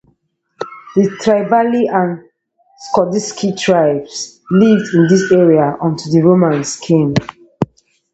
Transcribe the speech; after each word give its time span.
The 0.95 1.09
Triballi 1.21 1.85
and 1.87 2.27
Scordisci 2.89 3.55
tribes 3.55 4.41
lived 4.49 4.95
in 4.95 5.07
this 5.07 5.31
area 5.31 5.77
until 5.79 6.11
the 6.11 6.23
Romans 6.27 6.77
came. 6.77 7.13